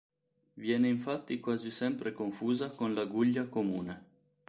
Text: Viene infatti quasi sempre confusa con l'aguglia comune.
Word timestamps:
Viene 0.55 0.87
infatti 0.89 1.39
quasi 1.39 1.69
sempre 1.69 2.11
confusa 2.11 2.71
con 2.71 2.95
l'aguglia 2.95 3.45
comune. 3.47 4.03